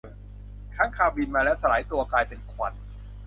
[0.75, 2.73] ค้างคาวบินมาแล้วสลายตัวกลายเป็นควัน